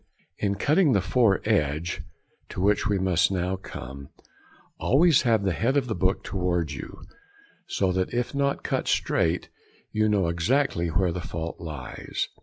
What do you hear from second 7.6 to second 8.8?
so that if not